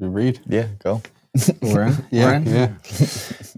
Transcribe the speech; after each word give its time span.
You 0.00 0.08
read? 0.08 0.40
Yeah, 0.46 0.66
go. 0.82 1.02
We're 1.60 1.82
in. 1.82 2.04
Yeah, 2.10 2.24
We're 2.26 2.34
in? 2.34 2.46
yeah. 2.46 2.66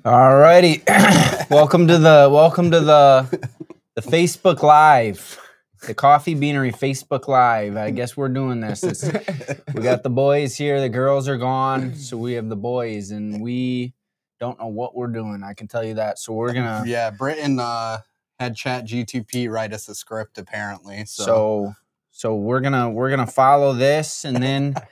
Alrighty. 0.05 0.83
welcome 1.51 1.87
to 1.87 1.99
the 1.99 2.29
welcome 2.33 2.71
to 2.73 2.81
the 2.81 3.49
the 3.95 4.03
Facebook 4.03 4.63
Live. 4.63 5.39
The 5.87 5.95
Coffee 5.95 6.35
Beanery 6.35 6.73
Facebook 6.73 7.29
Live. 7.29 7.77
I 7.77 7.91
guess 7.91 8.17
we're 8.17 8.29
doing 8.29 8.59
this. 8.61 8.83
It's- 8.83 9.65
we 9.73 9.83
got 9.83 10.03
the 10.03 10.11
boys 10.11 10.57
here, 10.57 10.81
the 10.81 10.89
girls 10.89 11.29
are 11.29 11.37
gone, 11.39 11.95
so 11.95 12.17
we 12.17 12.33
have 12.33 12.49
the 12.49 12.57
boys 12.57 13.13
and 13.13 13.41
we 13.41 13.93
don't 14.41 14.59
know 14.59 14.67
what 14.67 14.97
we're 14.97 15.07
doing. 15.07 15.43
I 15.45 15.55
can 15.55 15.69
tell 15.69 15.85
you 15.85 15.95
that. 15.95 16.19
So 16.19 16.33
we're 16.33 16.53
gonna 16.53 16.83
Yeah, 16.87 17.11
Britain 17.11 17.61
uh, 17.61 17.99
had 18.41 18.57
Chat 18.57 18.85
GTP 18.85 19.49
write 19.49 19.73
us 19.73 19.89
a 19.89 19.95
script 19.95 20.39
apparently. 20.39 21.05
So, 21.05 21.23
so 21.25 21.75
so 22.11 22.35
we're 22.35 22.61
gonna 22.61 22.91
we're 22.91 23.11
gonna 23.11 23.29
follow 23.29 23.73
this 23.73 24.25
and 24.25 24.43
then 24.43 24.75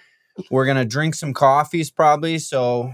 we're 0.51 0.67
gonna 0.67 0.85
drink 0.85 1.15
some 1.15 1.33
coffees 1.33 1.91
probably 1.91 2.39
so 2.39 2.93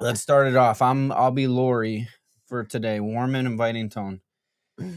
let's 0.00 0.20
start 0.20 0.48
it 0.48 0.56
off. 0.56 0.82
I'm 0.82 1.12
i'll 1.12 1.30
be 1.30 1.46
lori 1.46 2.08
for 2.46 2.64
today 2.64 3.00
warm 3.00 3.34
and 3.34 3.46
inviting 3.46 3.88
tone. 3.88 4.20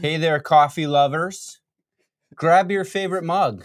Hey 0.00 0.16
there 0.18 0.40
coffee 0.40 0.86
lovers. 0.86 1.60
Grab 2.34 2.70
your 2.70 2.84
favorite 2.84 3.24
mug 3.24 3.64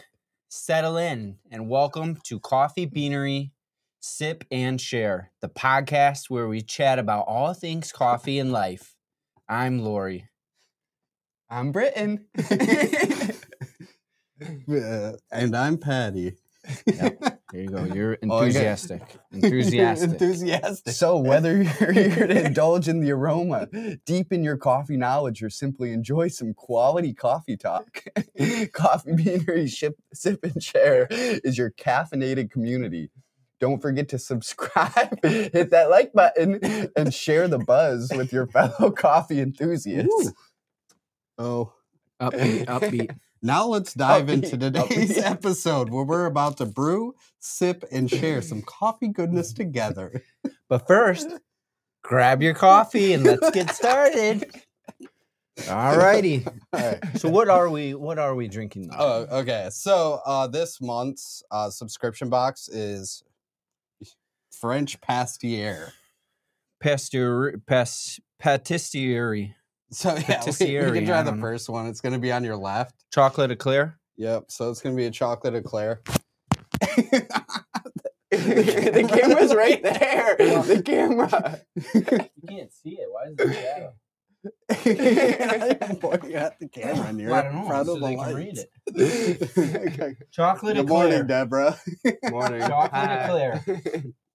settle 0.49 0.97
in 0.97 1.35
and 1.49 1.67
welcome 1.67 2.15
to 2.23 2.39
coffee 2.39 2.85
beanery 2.85 3.51
sip 4.01 4.43
and 4.51 4.79
share 4.79 5.31
the 5.41 5.49
podcast 5.49 6.29
where 6.29 6.47
we 6.47 6.61
chat 6.61 6.99
about 6.99 7.25
all 7.27 7.55
things 7.55 7.91
coffee 7.91 8.37
and 8.37 8.51
life. 8.51 8.95
I'm 9.49 9.79
lori. 9.79 10.29
I'm 11.49 11.71
Britain. 11.71 12.27
And 15.31 15.55
I'm 15.55 15.77
Patty. 15.77 16.37
There 17.53 17.61
you 17.63 17.69
go 17.69 17.85
you're 17.85 18.17
Oh, 18.29 18.39
okay. 18.39 18.47
enthusiastic 18.47 19.03
enthusiastic 19.33 20.11
Enthusiastic. 20.11 20.93
so 20.95 21.17
whether 21.19 21.63
you're 21.63 21.93
here 21.93 22.27
to 22.27 22.47
indulge 22.47 22.89
in 22.89 23.01
the 23.01 23.11
aroma, 23.13 23.69
deepen 24.07 24.43
your 24.43 24.57
coffee 24.57 24.97
knowledge, 24.97 25.43
or 25.43 25.51
simply 25.51 25.93
enjoy 25.93 26.29
some 26.29 26.55
quality 26.55 27.13
coffee 27.13 27.57
talk, 27.57 28.03
Coffee 28.73 29.13
Beanery 29.15 29.67
Ship, 29.69 29.95
Sip 30.13 30.43
and 30.43 30.63
Share 30.63 31.07
is 31.11 31.57
your 31.59 31.71
caffeinated 31.71 32.51
community. 32.51 33.11
Don't 33.61 33.81
forget 33.81 34.09
to 34.09 34.19
subscribe, 34.19 35.23
hit 35.23 35.71
that 35.71 35.89
like 35.91 36.13
button, 36.13 36.59
and 36.97 37.13
share 37.13 37.47
the 37.47 37.59
buzz 37.59 38.11
with 38.15 38.33
your 38.33 38.47
fellow 38.47 38.91
coffee 38.91 39.41
enthusiasts. 39.41 40.33
Oh, 41.37 41.73
upbeat 42.21 42.65
upbeat 42.67 43.15
now 43.43 43.67
let's 43.67 43.93
dive 43.93 44.29
into 44.29 44.57
Upbeat, 44.57 44.87
today's 44.87 45.17
upbeat. 45.17 45.29
episode 45.29 45.89
where 45.89 46.05
we're 46.05 46.25
about 46.25 46.57
to 46.57 46.65
brew, 46.65 47.13
sip, 47.39 47.83
and 47.91 48.09
share 48.09 48.41
some 48.41 48.61
coffee 48.65 49.09
goodness 49.09 49.51
together. 49.51 50.23
But 50.69 50.87
first, 50.87 51.27
grab 52.03 52.41
your 52.41 52.53
coffee 52.53 53.11
and 53.11 53.23
let's 53.23 53.51
get 53.51 53.69
started. 53.71 54.45
All 55.69 55.97
righty. 55.97 56.45
All 56.71 56.79
right. 56.79 56.99
So 57.19 57.29
what 57.29 57.49
are 57.49 57.69
we 57.69 57.93
what 57.93 58.17
are 58.17 58.33
we 58.33 58.47
drinking 58.47 58.87
now? 58.87 58.95
Oh, 58.97 59.39
okay. 59.41 59.67
So 59.71 60.21
uh, 60.25 60.47
this 60.47 60.81
month's 60.81 61.43
uh, 61.51 61.69
subscription 61.69 62.29
box 62.29 62.69
is 62.69 63.23
French 64.51 64.99
Pastier. 65.01 65.91
Pasteur 66.81 67.57
pas, 67.67 68.19
patisserie. 68.39 69.55
So 69.93 70.15
yeah, 70.27 70.43
we, 70.59 70.91
we 70.91 70.97
can 70.99 71.05
try 71.05 71.21
the 71.23 71.37
first 71.39 71.69
one. 71.69 71.87
It's 71.87 72.01
going 72.01 72.13
to 72.13 72.19
be 72.19 72.31
on 72.31 72.43
your 72.43 72.57
left. 72.57 72.95
Chocolate 73.13 73.51
eclair. 73.51 73.99
Yep. 74.17 74.45
So 74.49 74.69
it's 74.71 74.81
going 74.81 74.95
to 74.95 74.99
be 74.99 75.05
a 75.05 75.11
chocolate 75.11 75.55
eclair. 75.55 76.01
the 78.31 79.09
camera's 79.09 79.53
right 79.55 79.81
there. 79.83 80.35
The 80.63 80.81
camera. 80.83 81.61
You 81.93 82.47
can't 82.49 82.73
see 82.73 82.97
it. 82.99 83.07
Why 83.09 83.23
is 83.29 83.35
it 83.39 83.53
shadow? 83.53 83.93
I'm 85.87 85.95
pointing 85.97 86.33
at 86.35 86.59
the 86.59 86.67
camera 86.67 87.07
and 87.07 87.19
you're 87.19 87.33
I 87.33 87.43
don't 87.43 87.55
in 87.61 87.67
front 87.67 87.85
so 87.87 87.95
of 87.95 88.01
the 88.01 88.07
they 88.07 88.33
read 88.33 88.57
it. 88.57 88.69
Okay. 89.93 90.15
Chocolate 90.31 90.75
Good 90.75 90.85
eclair. 90.85 91.07
morning, 91.09 91.27
Deborah. 91.27 91.79
Morning. 92.29 92.61
Chocolate 92.61 92.91
Hi. 92.93 93.23
eclair. 93.25 93.63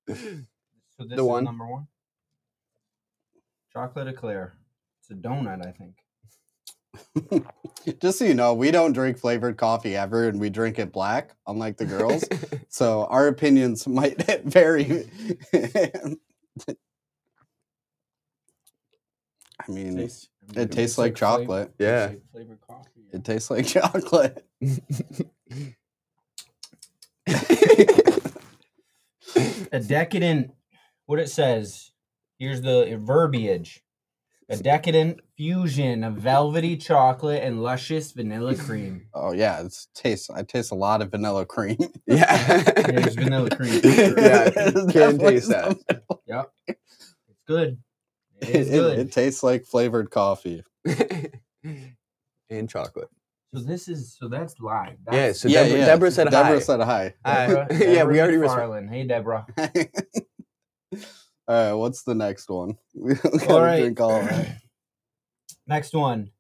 So 0.09 1.05
this 1.05 1.09
The 1.11 1.15
is 1.17 1.23
one. 1.23 1.45
number 1.45 1.67
one. 1.67 1.87
Chocolate 3.73 4.09
eclair. 4.09 4.58
It's 5.09 5.19
a 5.19 5.29
donut, 5.29 5.67
I 5.67 5.73
think. 5.73 5.95
Just 8.01 8.19
so 8.19 8.25
you 8.25 8.35
know, 8.35 8.55
we 8.55 8.71
don't 8.71 8.93
drink 8.93 9.19
flavored 9.19 9.57
coffee 9.57 9.97
ever, 9.97 10.29
and 10.29 10.41
we 10.41 10.51
drink 10.51 10.79
it 10.79 10.93
black, 10.93 11.35
unlike 11.47 11.77
the 11.77 11.85
girls. 11.87 12.25
so 12.69 13.05
our 13.07 13.29
opinions 13.29 13.87
might 13.87 14.23
vary. 14.45 15.09
I 15.55 16.17
mean, 19.71 19.97
Tastes- 19.97 20.29
it 20.57 20.73
tastes 20.73 20.99
like 20.99 21.13
flav- 21.13 21.17
chocolate. 21.17 21.73
Yeah. 21.79 22.13
flavored 22.33 22.61
coffee. 22.67 22.89
It 23.13 23.25
tastes 23.25 23.51
like 23.51 23.67
chocolate. 23.67 24.45
a 29.73 29.81
decadent 29.81 30.53
what 31.07 31.19
it 31.19 31.29
says 31.29 31.91
here's 32.39 32.63
the 32.63 32.99
verbiage 33.03 33.83
a 34.51 34.57
decadent 34.57 35.21
fusion 35.37 36.03
of 36.05 36.15
velvety 36.15 36.77
chocolate 36.77 37.43
and 37.43 37.63
luscious 37.63 38.13
vanilla 38.13 38.55
cream 38.57 39.07
Oh 39.15 39.33
yeah, 39.33 39.61
it 39.61 39.77
tastes. 39.95 40.31
I 40.31 40.43
taste 40.43 40.71
a 40.73 40.75
lot 40.75 41.03
of 41.03 41.11
vanilla 41.11 41.45
cream. 41.47 41.77
Yeah. 42.07 42.63
There's 42.83 43.15
vanilla 43.15 43.51
cream. 43.51 43.81
Yeah, 43.85 44.51
It's 44.57 44.93
can 44.93 45.19
taste 45.19 45.49
that. 45.51 45.77
some- 45.91 46.19
yep 46.27 46.51
it's 46.67 47.43
good 47.47 47.79
it 48.41 48.49
It, 48.49 48.57
is 48.57 48.69
it- 48.71 48.73
good 48.73 48.99
it 49.01 49.13
tastes 49.13 49.43
like 49.43 49.65
flavored 49.67 50.11
coffee. 50.11 50.63
and 52.51 52.69
chocolate. 52.69 53.09
so 53.55 53.61
this 53.61 53.89
is 53.89 54.17
so 54.19 54.29
that's 54.29 54.59
live 54.61 54.97
Yeah, 55.13 55.27
that's 55.27 55.41
so 55.41 55.49
Deborah, 55.51 55.79
Deborah 55.85 56.11
said 56.11 56.31
Deborah 56.31 56.55
hi. 56.55 56.59
said 56.61 56.81
hi. 56.81 57.15
Hi. 57.25 57.47
Deborah- 57.47 57.67
yeah, 57.93 58.05
we 58.05 58.21
already 58.21 58.37
responded. 58.39 58.89
McFarlane. 58.89 58.91
hey 58.91 59.05
deborah 59.07 59.47
all 61.49 61.55
right, 61.55 61.73
what's 61.73 62.03
the 62.03 62.15
next 62.15 62.49
one? 62.49 62.77
We 62.95 63.15
gotta 63.15 63.53
all 63.53 63.63
right 63.63 63.81
drink 63.81 64.01
all 64.01 64.13
of 64.21 64.29
it. 64.29 64.49
next 65.67 65.93
one 65.95 66.31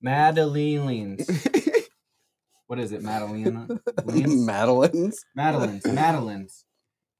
madeleines 0.00 1.28
what 2.66 2.78
is 2.78 2.92
it 2.92 3.02
madeline 3.02 3.44
Madeline's. 4.06 5.24
Madeline's, 5.36 5.84
Madeline's. 5.86 6.64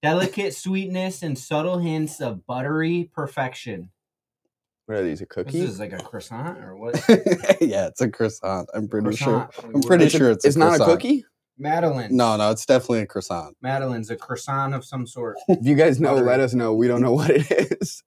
Delicate 0.03 0.53
sweetness 0.55 1.23
and 1.23 1.39
subtle 1.39 1.79
hints 1.79 2.21
of 2.21 2.45
buttery 2.47 3.09
perfection. 3.15 3.91
What 4.87 4.99
are 4.99 5.03
these? 5.05 5.21
A 5.21 5.27
cookie? 5.27 5.61
This 5.61 5.71
is 5.71 5.79
like 5.79 5.93
a 5.93 5.99
croissant 5.99 6.59
or 6.59 6.75
what? 6.77 6.95
yeah, 7.61 7.87
it's 7.87 8.01
a 8.01 8.11
croissant. 8.11 8.69
I'm 8.75 8.89
pretty 8.89 9.15
sure. 9.15 9.49
I'm 9.63 9.81
pretty 9.83 10.07
It's 10.07 10.15
sure 10.17 10.31
it's. 10.33 10.45
a 10.45 10.49
it's 10.49 10.57
not 10.57 10.81
a 10.81 10.85
cookie. 10.85 11.25
Madeline. 11.59 12.17
No, 12.17 12.37
no, 12.37 12.51
it's 12.51 12.67
definitely 12.67 13.01
a 13.01 13.07
croissant. 13.07 13.57
Madeline's 13.61 14.11
a 14.11 14.17
croissant 14.17 14.75
of 14.75 14.85
some 14.85 15.07
sort. 15.07 15.37
If 15.49 15.65
you 15.67 15.75
guys 15.75 16.01
know, 16.01 16.15
let 16.15 16.41
us 16.41 16.55
know. 16.55 16.75
We 16.75 16.89
don't 16.89 17.03
know 17.03 17.13
what 17.13 17.31
it 17.31 17.51
is. 17.51 18.03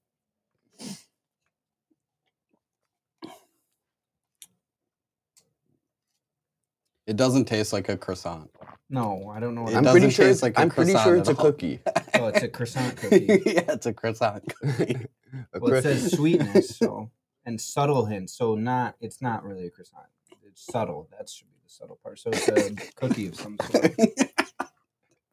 It 7.07 7.17
doesn't 7.17 7.45
taste 7.45 7.71
like 7.71 7.87
a 7.87 7.97
croissant. 7.97 8.49
No, 8.89 9.29
I 9.29 9.39
don't 9.39 9.55
know. 9.55 9.63
What 9.63 9.73
It 9.73 9.77
I'm 9.77 9.85
pretty 9.85 10.09
sure. 10.09 10.27
It's, 10.27 10.41
like 10.41 10.57
a 10.57 10.61
I'm 10.61 10.69
pretty 10.69 10.93
sure 10.93 11.15
it's 11.15 11.29
a 11.29 11.35
cookie. 11.35 11.79
Oh, 12.15 12.27
it's 12.33 12.43
a 12.43 12.47
croissant 12.47 12.97
cookie. 13.01 13.41
yeah, 13.45 13.71
it's 13.73 13.85
a 13.85 13.93
croissant 13.93 14.43
cookie. 14.61 15.07
A 15.53 15.59
well, 15.59 15.73
it 15.73 15.83
says 15.83 16.11
sweetness, 16.11 16.77
so 16.77 17.09
and 17.45 17.59
subtle 17.59 18.05
hints. 18.05 18.33
So 18.37 18.55
not. 18.55 18.95
It's 19.01 19.21
not 19.21 19.43
really 19.43 19.67
a 19.67 19.69
croissant. 19.69 20.07
It's 20.45 20.65
subtle. 20.65 21.09
That 21.17 21.29
should 21.29 21.47
be 21.47 21.54
the 21.65 21.71
subtle 21.71 21.99
part. 22.01 22.19
So 22.19 22.29
it's 22.31 22.47
a 22.47 22.71
cookie 22.95 23.27
of 23.27 23.35
some 23.35 23.57
sort. 23.71 23.95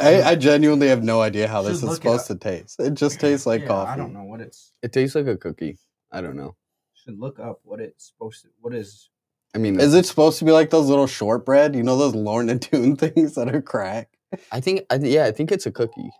I, 0.00 0.22
I 0.22 0.34
genuinely 0.36 0.88
have 0.88 1.02
no 1.02 1.20
idea 1.20 1.48
how 1.48 1.62
this 1.62 1.80
Just 1.80 1.90
is 1.92 1.96
supposed 1.96 2.26
to 2.28 2.36
taste. 2.36 2.78
It 2.78 2.94
just 2.94 3.18
tastes 3.20 3.46
like 3.46 3.62
Yeah, 3.62 3.68
coffee. 3.68 3.92
I 3.92 3.96
don't 3.96 4.12
know 4.12 4.24
what 4.24 4.40
it's. 4.40 4.72
It 4.82 4.92
tastes 4.92 5.14
like 5.14 5.26
a 5.26 5.36
cookie. 5.36 5.78
I 6.12 6.20
don't 6.20 6.36
know. 6.36 6.56
Should 6.94 7.18
look 7.18 7.38
up 7.38 7.60
what 7.64 7.80
it's 7.80 8.08
supposed 8.08 8.42
to. 8.42 8.48
What 8.60 8.74
is 8.74 9.10
I 9.54 9.58
mean, 9.58 9.80
Is 9.80 9.94
it 9.94 10.06
supposed 10.06 10.38
to 10.40 10.44
be 10.44 10.52
like 10.52 10.70
those 10.70 10.88
little 10.88 11.06
shortbread? 11.06 11.74
You 11.74 11.82
know 11.82 11.96
those 11.96 12.14
Lorna 12.14 12.56
Doone 12.56 12.96
things 12.98 13.34
that 13.34 13.54
are 13.54 13.62
crack? 13.62 14.10
I 14.52 14.60
think. 14.60 14.82
I, 14.90 14.96
yeah, 14.96 15.24
I 15.24 15.32
think 15.32 15.50
it's 15.50 15.66
a 15.66 15.70
cookie. 15.72 16.10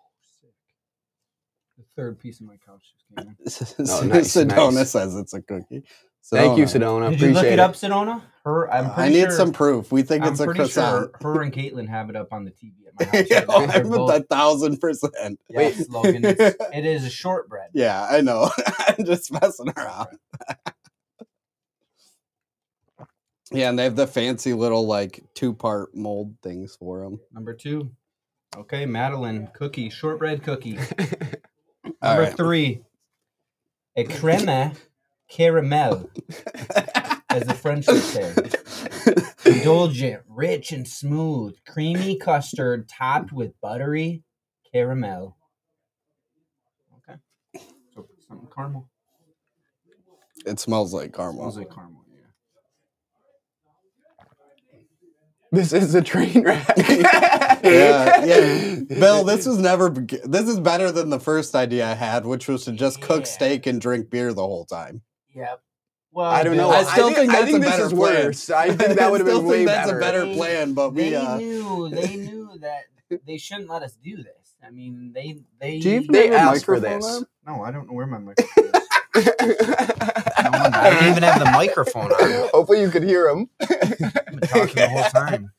The 1.98 2.04
third 2.04 2.20
piece 2.20 2.38
of 2.38 2.46
my 2.46 2.56
couch 2.64 2.92
just 2.92 3.08
came 3.08 3.28
in. 3.28 3.88
Oh, 3.90 4.06
nice, 4.06 4.32
Sedona 4.32 4.72
nice. 4.72 4.90
says 4.92 5.16
it's 5.16 5.34
a 5.34 5.42
cookie. 5.42 5.82
Thank 6.30 6.56
you, 6.56 6.64
Sedona. 6.64 7.08
Sedona. 7.08 7.10
Did 7.10 7.20
you 7.20 7.30
look 7.32 7.44
it, 7.44 7.54
it. 7.54 7.58
up, 7.58 7.72
Sedona? 7.72 8.22
Her, 8.44 8.72
I'm 8.72 8.92
pretty 8.92 9.02
I 9.02 9.08
need 9.08 9.20
sure, 9.22 9.30
some 9.32 9.52
proof. 9.52 9.90
We 9.90 10.02
think 10.02 10.22
I'm 10.22 10.30
it's 10.30 10.40
a 10.40 10.44
pretty 10.44 10.58
croissant. 10.58 11.10
sure 11.20 11.34
her 11.34 11.42
and 11.42 11.52
Caitlin 11.52 11.88
have 11.88 12.08
it 12.08 12.14
up 12.14 12.32
on 12.32 12.44
the 12.44 12.52
TV 12.52 12.74
at 12.86 13.00
my 13.00 13.04
house. 13.18 13.26
yeah, 13.28 13.38
right 13.38 13.46
oh, 13.48 13.66
now. 13.66 13.72
I'm 13.72 13.88
both- 13.88 14.14
a 14.14 14.22
thousand 14.22 14.78
percent. 14.78 15.40
yes, 15.50 15.88
Logan. 15.88 16.24
It's, 16.24 16.40
it 16.72 16.86
is 16.86 17.04
a 17.04 17.10
shortbread. 17.10 17.70
Yeah, 17.74 18.06
I 18.08 18.20
know. 18.20 18.48
I'm 18.86 19.04
just 19.04 19.32
messing 19.32 19.72
around. 19.76 20.18
Yeah, 23.50 23.70
and 23.70 23.78
they 23.78 23.84
have 23.84 23.96
the 23.96 24.06
fancy 24.06 24.52
little 24.52 24.86
like 24.86 25.24
two 25.34 25.52
part 25.52 25.96
mold 25.96 26.36
things 26.44 26.76
for 26.76 27.02
them. 27.02 27.18
Number 27.32 27.54
two. 27.54 27.90
Okay, 28.56 28.86
Madeline 28.86 29.48
cookie, 29.52 29.90
shortbread 29.90 30.44
cookie. 30.44 30.78
All 32.08 32.14
Number 32.14 32.22
right. 32.31 32.37
three, 32.37 32.82
a 33.96 34.05
creme 34.05 34.72
caramel, 35.28 36.08
as 37.28 37.44
the 37.44 37.55
French 37.55 37.87
would 37.88 38.02
say. 38.02 38.34
Indulgent, 39.44 40.22
rich 40.28 40.72
and 40.72 40.88
smooth, 40.88 41.56
creamy 41.66 42.16
custard 42.16 42.88
topped 42.88 43.32
with 43.32 43.60
buttery 43.60 44.22
caramel. 44.72 45.37
Okay. 46.99 47.19
So 47.94 48.06
something 48.26 48.49
caramel. 48.55 48.88
It 50.46 50.58
smells 50.60 50.94
like 50.94 51.12
caramel. 51.14 51.50
Smells 51.50 51.58
like 51.58 51.75
caramel. 51.75 52.05
Yeah. 52.10 52.20
This 55.50 55.72
is 55.72 55.94
a 55.94 56.02
train 56.02 56.42
wreck. 56.42 56.66
yeah, 56.76 58.24
yeah. 58.24 58.74
Bill, 58.88 59.24
this 59.24 59.46
was 59.46 59.58
never. 59.58 59.88
This 59.90 60.48
is 60.48 60.60
better 60.60 60.90
than 60.92 61.10
the 61.10 61.18
first 61.20 61.54
idea 61.54 61.86
I 61.90 61.94
had, 61.94 62.26
which 62.26 62.48
was 62.48 62.64
to 62.66 62.72
just 62.72 63.00
cook 63.00 63.20
Yeah. 63.20 63.24
steak 63.32 63.66
and 63.66 63.80
drink 63.80 64.10
beer 64.10 64.32
the 64.34 64.42
whole 64.42 64.64
time. 64.66 65.02
Yep. 65.34 65.62
Well, 66.12 66.26
I 66.30 66.42
don't 66.42 66.56
know. 66.56 66.70
I 66.70 66.82
still 66.84 67.12
think 67.12 67.30
I 67.30 67.40
that's 67.40 67.44
think 67.46 67.56
a 67.56 67.60
this 67.60 67.70
better 67.70 67.84
is 67.84 67.92
plan. 67.92 68.24
worse. 68.26 68.50
I 68.50 68.68
think 68.74 68.78
that 68.98 69.10
would 69.10 69.20
have 69.20 69.26
been 69.26 69.44
way 69.46 69.58
think 69.58 69.68
that's 69.68 69.86
better. 69.88 69.98
a 69.98 70.00
better 70.00 70.24
They- 70.26 70.36
plan, 70.36 70.74
but 70.74 70.90
we. 70.94 71.10
they 71.10 71.16
Uh, 71.16 71.36
knew 71.38 71.88
they 71.90 72.16
knew 72.26 72.50
that 72.60 72.84
they 73.26 73.38
shouldn't 73.38 73.68
let 73.68 73.82
us 73.82 73.94
do 74.02 74.16
this. 74.16 74.56
I 74.66 74.70
mean, 74.70 75.12
they 75.14 75.38
they. 75.60 75.78
do 75.78 75.88
you 75.90 75.96
even 76.00 76.12
They 76.12 76.30
asked 76.30 76.64
for 76.64 76.80
this. 76.80 77.04
on? 77.04 77.26
no, 77.46 77.62
I 77.62 77.70
don't 77.70 77.86
know 77.86 77.92
where 77.94 78.06
my 78.06 78.18
microphone 78.18 78.64
is. 78.74 78.88
I 79.14 80.90
didn't 80.90 81.08
even 81.10 81.22
have 81.22 81.38
the 81.38 81.50
microphone 81.52 82.12
on. 82.12 82.49
Hopefully, 82.52 82.81
you 82.81 82.90
could 82.90 83.02
hear 83.05 83.28
him. 83.28 83.49
I've 83.60 84.26
been 84.31 84.40
talking 84.40 84.75
the 84.76 84.88
whole 84.88 85.05
time. 85.05 85.52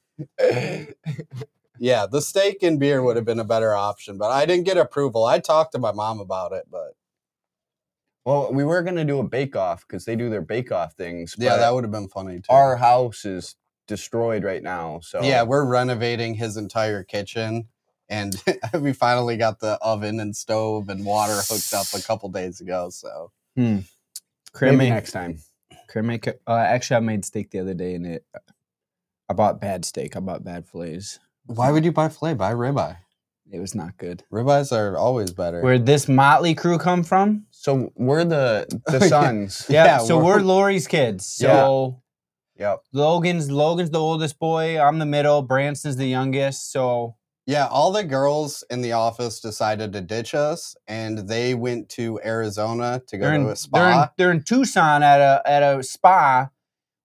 Yeah, 1.81 2.07
the 2.11 2.21
steak 2.21 2.61
and 2.61 2.77
beer 2.79 3.01
would 3.01 3.15
have 3.15 3.23
been 3.25 3.39
a 3.39 3.45
better 3.45 3.73
option, 3.73 4.17
but 4.17 4.31
I 4.31 4.45
didn't 4.45 4.65
get 4.65 4.75
approval. 4.77 5.25
I 5.25 5.39
talked 5.39 5.71
to 5.73 5.79
my 5.79 5.93
mom 5.93 6.19
about 6.19 6.51
it, 6.51 6.65
but 6.69 6.93
Well, 8.25 8.51
we 8.51 8.65
were 8.65 8.81
gonna 8.83 9.05
do 9.05 9.19
a 9.19 9.23
bake 9.23 9.55
off 9.55 9.87
because 9.87 10.03
they 10.05 10.15
do 10.17 10.29
their 10.29 10.41
bake 10.41 10.71
off 10.73 10.93
things. 10.95 11.35
yeah, 11.37 11.51
but 11.51 11.57
that 11.59 11.73
would 11.73 11.85
have 11.85 11.91
been 11.91 12.09
funny 12.09 12.37
too. 12.41 12.51
our 12.51 12.75
house 12.75 13.23
is 13.23 13.55
destroyed 13.87 14.43
right 14.43 14.61
now. 14.61 14.99
So 15.01 15.21
Yeah, 15.23 15.43
we're 15.43 15.65
renovating 15.65 16.33
his 16.35 16.57
entire 16.57 17.03
kitchen, 17.03 17.69
and 18.09 18.35
we 18.81 18.91
finally 18.91 19.37
got 19.37 19.59
the 19.59 19.77
oven 19.81 20.19
and 20.19 20.35
stove 20.35 20.89
and 20.89 21.05
water 21.05 21.39
hooked 21.49 21.73
up 21.73 21.87
a 21.93 22.01
couple 22.01 22.27
days 22.27 22.59
ago. 22.59 22.89
So 22.89 23.31
maybe 23.59 23.85
Creme, 24.53 24.77
next 24.77 25.11
time. 25.11 25.39
creme. 25.89 26.09
Uh, 26.47 26.53
actually, 26.55 26.97
I 26.97 26.99
made 27.01 27.25
steak 27.25 27.51
the 27.51 27.59
other 27.59 27.73
day, 27.73 27.95
and 27.95 28.05
it. 28.07 28.25
I 29.29 29.33
bought 29.33 29.61
bad 29.61 29.85
steak. 29.85 30.15
I 30.15 30.19
bought 30.19 30.43
bad 30.43 30.67
fillets. 30.67 31.19
why 31.45 31.71
would 31.71 31.85
you 31.85 31.91
buy 31.91 32.09
filet? 32.09 32.33
Buy 32.33 32.53
ribeye. 32.53 32.97
It 33.51 33.59
was 33.59 33.73
not 33.75 33.97
good. 33.97 34.23
Ribeyes 34.31 34.71
are 34.71 34.95
always 34.97 35.31
better. 35.31 35.61
Where'd 35.61 35.85
this 35.85 36.07
motley 36.07 36.53
crew 36.55 36.77
come 36.77 37.03
from? 37.03 37.45
So 37.51 37.91
we're 37.95 38.23
the 38.25 38.67
the 38.87 38.99
sons. 39.09 39.65
Yeah, 39.69 39.85
Yeah, 39.85 39.97
so 39.99 40.17
we're- 40.17 40.37
we're 40.37 40.43
Lori's 40.43 40.87
kids. 40.87 41.25
So 41.25 42.01
Yep. 42.57 42.79
Logan's 42.93 43.49
Logan's 43.49 43.89
the 43.89 43.99
oldest 43.99 44.37
boy. 44.37 44.79
I'm 44.79 44.99
the 44.99 45.05
middle. 45.05 45.41
Branson's 45.41 45.95
the 45.95 46.05
youngest. 46.07 46.71
So 46.71 47.15
yeah, 47.49 47.65
all 47.65 47.91
the 47.91 48.03
girls 48.03 48.63
in 48.69 48.81
the 48.81 48.91
office 48.91 49.39
decided 49.39 49.91
to 49.93 50.01
ditch 50.01 50.35
us, 50.35 50.75
and 50.87 51.27
they 51.27 51.55
went 51.55 51.89
to 51.89 52.19
Arizona 52.23 53.01
to 53.07 53.17
go 53.17 53.25
they're 53.25 53.33
in, 53.33 53.45
to 53.45 53.49
a 53.49 53.55
they're 53.73 53.87
in 53.87 53.93
spa. 53.95 54.11
they're 54.19 54.31
in 54.31 54.43
Tucson 54.43 55.01
at 55.01 55.19
a 55.19 55.41
at 55.49 55.63
a 55.63 55.81
spa. 55.81 56.49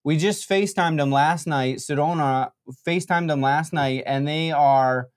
We 0.05 0.19
just 0.19 0.47
FaceTimed 0.47 0.99
them 0.99 1.11
last 1.11 1.47
night. 1.47 1.79
Sedona 1.79 2.51
FaceTimed 2.87 3.29
them 3.29 3.41
last 3.41 3.73
night, 3.73 4.03
and 4.05 4.29
they 4.29 4.53
are 4.53 5.09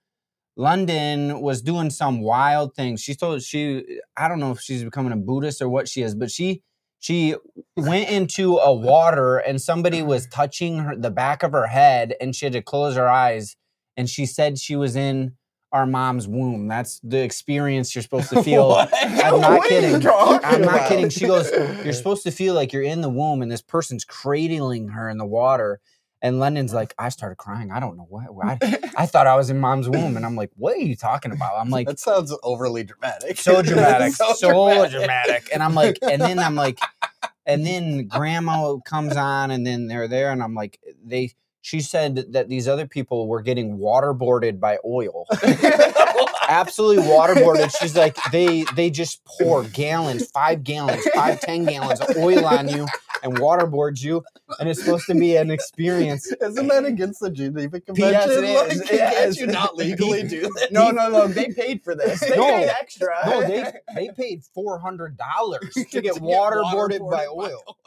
London 0.56 1.42
was 1.42 1.62
doing 1.62 1.90
some 1.90 2.22
wild 2.22 2.74
things. 2.74 3.02
She 3.02 3.14
told 3.14 3.42
she 3.42 3.84
I 4.16 4.30
don't 4.30 4.40
know 4.40 4.52
if 4.52 4.62
she's 4.62 4.86
becoming 4.86 5.12
a 5.12 5.18
Buddhist 5.18 5.62
or 5.62 5.68
what 5.68 5.90
she 5.90 6.04
is, 6.04 6.16
but 6.16 6.32
she 6.32 6.64
she 7.00 7.36
went 7.76 8.10
into 8.10 8.60
a 8.60 8.74
water 8.74 9.40
and 9.40 9.62
somebody 9.62 10.02
was 10.02 10.26
touching 10.28 10.78
her 10.78 10.96
the 10.96 11.12
back 11.12 11.44
of 11.44 11.52
her 11.52 11.68
head 11.68 12.16
and 12.22 12.34
she 12.34 12.46
had 12.46 12.54
to 12.54 12.62
close 12.62 12.96
her 12.96 13.10
eyes 13.10 13.58
and 13.98 14.10
she 14.10 14.26
said 14.26 14.58
she 14.60 14.76
was 14.78 14.96
in 14.96 15.34
our 15.74 15.86
mom's 15.86 16.28
womb. 16.30 16.70
That's 16.70 17.02
the 17.02 17.22
experience 17.22 17.94
you're 17.94 18.02
supposed 18.02 18.30
to 18.30 18.42
feel. 18.50 18.72
I'm 18.94 19.42
not 19.42 19.58
What 19.60 19.68
kidding. 19.70 19.96
I'm 19.96 20.02
not 20.62 20.64
about? 20.64 20.88
kidding. 20.90 21.10
She 21.10 21.28
goes, 21.28 21.52
You're 21.52 21.92
supposed 22.02 22.24
to 22.24 22.32
feel 22.32 22.54
like 22.54 22.72
you're 22.72 22.84
in 22.84 23.02
the 23.02 23.10
womb 23.10 23.42
and 23.42 23.52
this 23.52 23.62
person's 23.62 24.06
cradling 24.06 24.90
her 24.90 25.10
in 25.10 25.18
the 25.18 25.26
water. 25.26 25.82
And 26.22 26.40
London's 26.40 26.74
like, 26.74 26.96
I 26.98 27.10
started 27.10 27.36
crying. 27.36 27.70
I 27.72 27.80
don't 27.80 27.96
know 27.98 28.08
what. 28.10 28.26
I, 28.44 28.58
I 28.98 29.06
thought 29.06 29.28
I 29.28 29.36
was 29.36 29.50
in 29.52 29.60
mom's 29.60 29.88
womb. 29.90 30.16
And 30.18 30.26
I'm 30.26 30.36
like, 30.38 30.52
What 30.56 30.76
are 30.78 30.80
you 30.80 30.96
talking 30.96 31.32
about? 31.34 31.58
I'm 31.60 31.70
like, 31.70 31.88
that 31.88 32.00
sounds 32.00 32.34
overly 32.44 32.84
dramatic. 32.86 33.38
so 33.38 33.62
dramatic, 33.64 34.14
so, 34.14 34.34
dramatic. 34.40 34.92
dramatic. 34.92 35.50
And 35.54 35.62
I'm 35.62 35.76
like, 35.76 36.00
and 36.02 36.22
then 36.22 36.40
I'm 36.40 36.56
like, 36.56 36.80
and 37.46 37.66
then 37.66 38.08
grandma 38.08 38.78
comes 38.86 39.16
on, 39.18 39.52
and 39.52 39.66
then 39.68 39.88
they're 39.88 40.08
there, 40.08 40.32
and 40.32 40.42
I'm 40.42 40.54
like, 40.56 40.80
they. 41.04 41.34
She 41.62 41.82
said 41.82 42.32
that 42.34 42.48
these 42.48 42.68
other 42.68 42.88
people 42.88 43.28
were 43.28 43.42
getting 43.42 43.78
waterboarded 43.78 44.60
by 44.60 44.78
oil. 44.86 45.26
Absolutely 46.50 47.04
waterboarded. 47.04 47.76
She's 47.78 47.96
like, 47.96 48.16
they 48.32 48.64
they 48.76 48.90
just 48.90 49.22
pour 49.26 49.64
gallons, 49.64 50.30
five 50.32 50.64
gallons, 50.64 51.04
five, 51.14 51.40
ten 51.42 51.66
gallons 51.66 52.00
of 52.00 52.16
oil 52.18 52.46
on 52.46 52.70
you 52.70 52.86
and 53.22 53.38
waterboard 53.38 54.02
you. 54.02 54.24
And 54.60 54.70
it's 54.70 54.80
supposed 54.82 55.08
to 55.08 55.16
be 55.16 55.36
an 55.36 55.52
experience. 55.52 56.32
Isn't 56.42 56.68
that 56.68 56.86
against 56.86 57.20
the 57.20 57.30
Geneva 57.32 57.82
Convention? 57.82 58.14
Yes, 58.14 58.30
it 58.30 58.44
Like, 58.56 58.72
is. 58.72 58.82
can't 58.82 58.92
Yes. 59.14 59.40
you 59.40 59.48
not 59.48 59.76
legally 59.76 60.24
do 60.24 60.42
that? 60.56 60.70
no, 60.72 60.92
no, 60.92 61.10
no. 61.10 61.28
They 61.28 61.48
paid 61.50 61.84
for 61.84 61.96
this. 61.96 62.22
They 62.22 62.38
No. 62.38 62.44
paid 62.50 62.70
extra. 62.70 63.14
No, 63.26 63.42
they 63.42 63.74
they 63.96 64.10
paid 64.16 64.44
four 64.54 64.80
hundred 64.80 65.18
dollars 65.18 65.74
to 65.74 65.84
To 65.84 66.02
get 66.02 66.14
get 66.14 66.24
waterboarded 66.24 66.62
by 66.64 66.76
waterboarded 66.96 67.12
by 67.12 67.26
oil. 67.28 67.78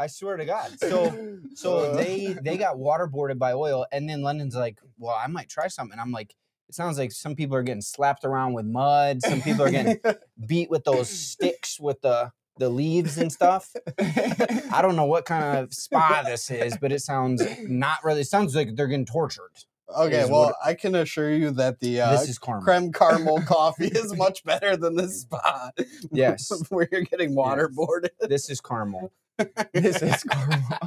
I 0.00 0.06
swear 0.06 0.36
to 0.38 0.44
God. 0.46 0.70
So 0.80 1.38
so 1.54 1.78
Uh, 1.78 1.96
they 1.96 2.32
they 2.42 2.56
got 2.56 2.76
waterboarded 2.76 3.38
by 3.38 3.52
oil, 3.52 3.86
and 3.92 4.08
then 4.08 4.22
London's 4.22 4.56
like, 4.56 4.78
"Well, 4.98 5.14
I 5.14 5.26
might 5.26 5.48
try 5.48 5.68
something." 5.68 5.98
I'm 5.98 6.10
like, 6.10 6.34
"It 6.68 6.74
sounds 6.74 6.98
like 6.98 7.12
some 7.12 7.34
people 7.36 7.54
are 7.56 7.62
getting 7.62 7.82
slapped 7.82 8.24
around 8.24 8.54
with 8.54 8.64
mud. 8.64 9.22
Some 9.22 9.42
people 9.42 9.64
are 9.66 9.70
getting 9.70 9.98
beat 10.46 10.70
with 10.70 10.84
those 10.84 11.08
sticks 11.10 11.78
with 11.78 12.00
the 12.00 12.32
the 12.56 12.70
leaves 12.70 13.18
and 13.18 13.30
stuff." 13.30 13.70
I 13.98 14.78
don't 14.82 14.96
know 14.96 15.04
what 15.04 15.24
kind 15.26 15.58
of 15.58 15.74
spa 15.74 16.22
this 16.24 16.50
is, 16.50 16.76
but 16.80 16.92
it 16.92 17.00
sounds 17.00 17.42
not 17.68 17.98
really. 18.02 18.22
It 18.22 18.28
sounds 18.28 18.56
like 18.56 18.74
they're 18.76 18.88
getting 18.88 19.06
tortured. 19.06 19.52
Okay, 19.96 20.24
well, 20.24 20.46
what- 20.46 20.54
I 20.64 20.74
can 20.74 20.94
assure 20.94 21.30
you 21.32 21.50
that 21.52 21.80
the 21.80 22.00
uh, 22.00 22.12
this 22.12 22.28
is 22.28 22.38
karma. 22.38 22.62
creme 22.64 22.92
caramel 22.92 23.40
coffee 23.46 23.88
is 23.88 24.14
much 24.16 24.44
better 24.44 24.76
than 24.76 24.96
this 24.96 25.22
spot. 25.22 25.78
Yes. 26.12 26.50
where 26.70 26.88
you're 26.90 27.02
getting 27.02 27.34
waterboarded. 27.34 28.10
This 28.28 28.50
is 28.50 28.60
caramel. 28.60 29.12
this 29.72 30.02
is 30.02 30.22
caramel. 30.24 30.78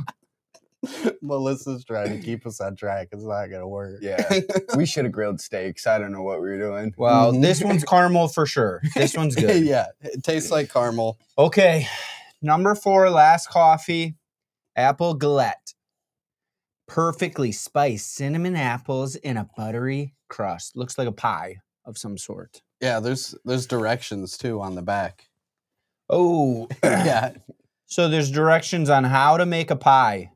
Melissa's 1.21 1.85
trying 1.85 2.09
to 2.09 2.19
keep 2.19 2.45
us 2.45 2.59
on 2.59 2.75
track. 2.75 3.07
It's 3.13 3.23
not 3.23 3.47
gonna 3.47 3.67
work. 3.67 3.99
Yeah, 4.01 4.21
we 4.75 4.85
should 4.85 5.05
have 5.05 5.13
grilled 5.13 5.39
steaks. 5.39 5.87
I 5.87 5.97
don't 5.97 6.11
know 6.11 6.23
what 6.23 6.41
we 6.41 6.49
were 6.49 6.57
doing. 6.59 6.93
Well, 6.97 7.31
Mhm. 7.31 7.41
this 7.41 7.63
one's 7.63 7.85
caramel 7.85 8.27
for 8.27 8.45
sure. 8.45 8.81
This 8.93 9.15
one's 9.15 9.35
good. 9.35 9.63
yeah, 9.65 9.87
it 10.01 10.23
tastes 10.23 10.51
like 10.51 10.71
caramel. 10.73 11.17
Okay, 11.37 11.87
number 12.41 12.75
four, 12.75 13.09
last 13.09 13.49
coffee, 13.49 14.15
apple 14.75 15.13
galette. 15.13 15.73
Perfectly 16.87 17.51
spiced 17.51 18.13
cinnamon 18.13 18.55
apples 18.55 19.15
in 19.15 19.37
a 19.37 19.47
buttery 19.57 20.13
crust. 20.29 20.75
Looks 20.75 20.97
like 20.97 21.07
a 21.07 21.11
pie 21.13 21.57
of 21.85 21.97
some 21.97 22.17
sort. 22.17 22.61
Yeah, 22.81 22.99
there's 22.99 23.35
there's 23.45 23.65
directions 23.65 24.37
too 24.37 24.61
on 24.61 24.75
the 24.75 24.81
back. 24.81 25.27
Oh, 26.09 26.67
yeah, 26.83 27.33
So 27.85 28.09
there's 28.09 28.31
directions 28.31 28.89
on 28.89 29.03
how 29.03 29.37
to 29.37 29.45
make 29.45 29.69
a 29.71 29.75
pie. 29.75 30.31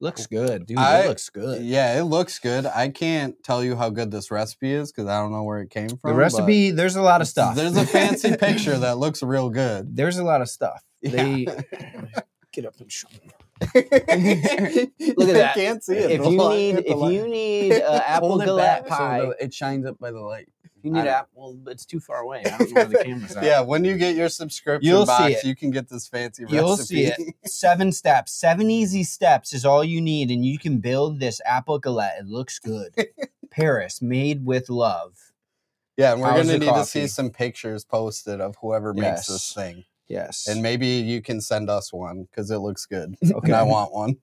Looks 0.00 0.26
good, 0.26 0.66
dude. 0.66 0.78
I- 0.78 1.02
it 1.02 1.08
looks 1.08 1.28
good. 1.30 1.62
yeah, 1.62 1.98
it 2.00 2.04
looks 2.04 2.38
good. 2.40 2.66
I 2.66 2.88
can't 2.88 3.36
tell 3.44 3.62
you 3.62 3.76
how 3.76 3.88
good 3.90 4.10
this 4.10 4.30
recipe 4.32 4.72
is 4.72 4.90
because 4.90 5.06
I 5.06 5.20
don't 5.20 5.30
know 5.30 5.44
where 5.44 5.60
it 5.60 5.70
came 5.70 5.90
from. 5.90 5.98
The 6.10 6.14
recipe, 6.14 6.70
there's 6.72 6.96
a 6.96 7.02
lot 7.02 7.20
of 7.20 7.28
stuff. 7.28 7.54
There's 7.54 7.76
a 7.76 7.86
fancy 7.86 8.36
picture 8.36 8.76
that 8.80 8.98
looks 8.98 9.22
real 9.22 9.48
good. 9.50 9.94
There's 9.96 10.18
a 10.18 10.24
lot 10.24 10.40
of 10.42 10.48
stuff. 10.48 10.82
They 11.02 11.46
get 12.52 12.64
up 12.66 12.74
and 12.80 12.90
show. 12.90 13.08
me. 13.12 13.30
Look 13.74 15.28
at 15.28 15.34
that. 15.34 15.50
I 15.50 15.54
can't 15.54 15.82
see 15.82 15.96
it. 15.96 16.10
If 16.12 16.24
you 16.26 16.36
light- 16.36 16.56
need, 16.56 16.78
if 16.86 16.96
light. 16.96 17.12
you 17.12 17.28
need 17.28 17.72
uh, 17.82 18.00
apple 18.06 18.38
galette 18.38 18.82
back 18.84 18.88
so 18.92 18.96
pie, 18.96 19.20
the- 19.20 19.44
it 19.44 19.54
shines 19.54 19.86
up 19.86 19.98
by 19.98 20.10
the 20.10 20.20
light. 20.20 20.48
if 20.64 20.70
you 20.84 20.90
need 20.92 21.06
apple. 21.06 21.58
It's 21.66 21.84
too 21.86 22.00
far 22.00 22.18
away. 22.22 22.42
I 22.44 22.58
don't 22.58 22.70
know 22.70 22.74
where 22.74 22.84
the 22.86 22.98
camera's 23.04 23.36
at. 23.36 23.44
yeah, 23.44 23.60
when 23.60 23.84
you 23.84 23.96
get 23.96 24.14
your 24.16 24.28
subscription 24.28 24.88
You'll 24.88 25.06
box, 25.06 25.44
you 25.44 25.54
can 25.56 25.70
get 25.70 25.88
this 25.88 26.08
fancy 26.08 26.44
You'll 26.48 26.76
recipe. 26.76 26.94
see 26.94 27.04
it. 27.06 27.34
Seven 27.46 27.92
steps, 27.92 28.32
seven 28.32 28.70
easy 28.70 29.04
steps 29.04 29.52
is 29.52 29.64
all 29.64 29.84
you 29.84 30.00
need, 30.00 30.30
and 30.30 30.44
you 30.44 30.58
can 30.58 30.78
build 30.78 31.20
this 31.20 31.40
apple 31.44 31.78
galette. 31.78 32.16
It 32.20 32.26
looks 32.26 32.58
good. 32.58 32.94
Paris, 33.50 34.00
made 34.02 34.44
with 34.46 34.68
love. 34.70 35.16
Yeah, 35.98 36.12
and 36.12 36.22
we're 36.22 36.28
How's 36.30 36.46
gonna 36.46 36.58
need 36.58 36.72
to 36.72 36.84
see 36.86 37.06
some 37.06 37.28
pictures 37.30 37.84
posted 37.84 38.40
of 38.40 38.56
whoever 38.62 38.94
makes 38.94 39.26
this 39.26 39.52
thing, 39.52 39.84
Yes. 40.12 40.46
and 40.48 40.62
maybe 40.62 40.86
you 40.86 41.22
can 41.22 41.40
send 41.40 41.70
us 41.70 41.92
one 41.92 42.24
because 42.30 42.50
it 42.50 42.58
looks 42.58 42.84
good, 42.86 43.16
okay. 43.24 43.46
and 43.46 43.54
I 43.56 43.62
want 43.62 43.92
one. 43.92 44.16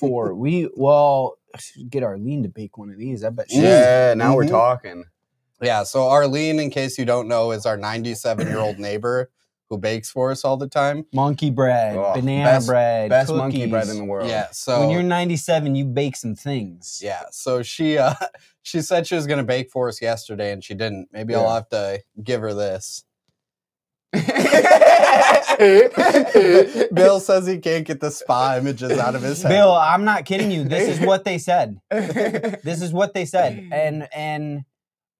four. 0.00 0.34
We 0.34 0.68
well 0.74 1.36
get 1.90 2.02
Arlene 2.02 2.42
to 2.42 2.48
bake 2.48 2.78
one 2.78 2.90
of 2.90 2.98
these. 2.98 3.22
I 3.24 3.30
bet 3.30 3.50
she. 3.50 3.60
Yeah, 3.60 4.14
now 4.14 4.34
we're 4.34 4.44
Mhm. 4.44 4.50
talking. 4.50 5.04
Yeah, 5.62 5.84
so 5.84 6.08
Arlene, 6.08 6.58
in 6.60 6.70
case 6.70 6.98
you 6.98 7.04
don't 7.04 7.28
know, 7.28 7.50
is 7.52 7.64
our 7.66 7.76
97 7.76 8.46
year 8.46 8.58
old 8.58 8.78
neighbor 8.78 9.30
who 9.68 9.78
bakes 9.78 10.08
for 10.10 10.30
us 10.30 10.44
all 10.44 10.56
the 10.56 10.68
time. 10.68 11.04
Monkey 11.12 11.50
bread, 11.50 11.96
Oh, 11.96 12.12
banana 12.14 12.44
best- 12.44 12.66
bread, 12.68 13.08
Best 13.10 13.32
monkey 13.34 13.66
bread 13.66 13.88
in 13.88 13.96
the 13.96 14.04
world. 14.04 14.28
Yeah, 14.28 14.48
so 14.52 14.80
when 14.80 14.90
you're 14.90 15.02
97, 15.02 15.74
you 15.74 15.84
bake 15.86 16.14
some 16.16 16.34
things. 16.36 17.00
yeah, 17.02 17.22
so 17.30 17.62
she 17.62 17.98
uh 17.98 18.14
she 18.62 18.80
said 18.80 19.06
she 19.06 19.14
was 19.16 19.26
gonna 19.26 19.42
bake 19.44 19.70
for 19.70 19.88
us 19.88 20.00
yesterday 20.00 20.52
and 20.52 20.62
she 20.62 20.74
didn't. 20.74 21.08
Maybe 21.12 21.34
I'll 21.34 21.52
have 21.52 21.68
to 21.70 22.00
give 22.22 22.40
her 22.42 22.54
this. 22.54 23.04
Bill 26.94 27.20
says 27.20 27.46
he 27.46 27.58
can't 27.58 27.86
get 27.86 28.00
the 28.00 28.10
spa 28.10 28.56
images 28.56 28.98
out 28.98 29.14
of 29.14 29.22
his 29.22 29.42
head. 29.42 29.50
Bill, 29.50 29.72
I'm 29.72 30.04
not 30.04 30.24
kidding 30.24 30.50
you. 30.50 30.64
This 30.64 30.88
is 30.88 31.06
what 31.06 31.24
they 31.24 31.38
said. 31.38 31.80
This 32.66 32.82
is 32.82 32.92
what 32.92 33.14
they 33.14 33.24
said, 33.24 33.56
mm. 33.56 33.72
and 33.72 34.08
and 34.14 34.64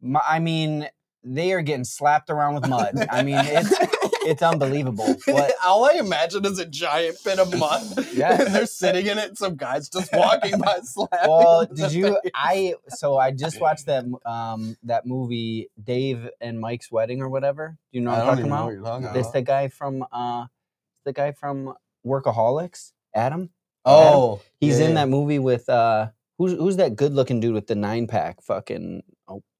my, 0.00 0.20
I 0.26 0.38
mean, 0.38 0.88
they 1.22 1.52
are 1.52 1.62
getting 1.62 1.84
slapped 1.84 2.30
around 2.30 2.54
with 2.54 2.68
mud. 2.68 3.06
I 3.10 3.22
mean, 3.22 3.38
it's 3.38 3.70
it's 4.26 4.42
unbelievable. 4.42 5.16
What 5.26 5.52
All 5.64 5.84
I 5.84 5.94
imagine 5.94 6.44
is 6.44 6.58
a 6.58 6.66
giant 6.66 7.16
pit 7.24 7.38
of 7.38 7.56
mud. 7.58 7.82
Yeah. 8.12 8.40
and 8.46 8.54
they're 8.54 8.66
sitting 8.66 9.06
in 9.06 9.18
it, 9.18 9.28
and 9.28 9.38
some 9.38 9.56
guys 9.56 9.88
just 9.88 10.12
walking 10.12 10.58
by 10.58 10.80
slapping. 10.82 11.28
well 11.30 11.66
did 11.66 11.92
you 11.92 12.08
face. 12.22 12.32
i 12.34 12.74
so 12.88 13.16
i 13.18 13.30
just 13.30 13.60
watched 13.60 13.86
that 13.86 14.04
um 14.24 14.76
that 14.82 15.06
movie 15.06 15.68
dave 15.82 16.28
and 16.40 16.58
mike's 16.60 16.90
wedding 16.90 17.20
or 17.20 17.28
whatever 17.28 17.76
do 17.92 17.98
you 17.98 18.04
know 18.04 18.10
what 18.10 18.20
i'm 18.20 18.48
talking 18.48 18.78
about 18.80 19.16
it's 19.16 19.30
the 19.30 19.42
guy 19.42 19.68
from 19.68 20.04
uh 20.12 20.46
the 21.04 21.12
guy 21.12 21.32
from 21.32 21.74
workaholics 22.06 22.92
adam 23.14 23.50
Oh, 23.88 24.40
he's 24.58 24.80
yeah, 24.80 24.86
in 24.86 24.90
yeah. 24.92 25.04
that 25.04 25.08
movie 25.08 25.38
with 25.38 25.68
uh 25.68 26.08
who's 26.38 26.52
who's 26.52 26.76
that 26.76 26.96
good 26.96 27.12
looking 27.12 27.38
dude 27.40 27.54
with 27.54 27.66
the 27.68 27.76
nine 27.76 28.06
pack 28.08 28.42
fucking 28.42 29.02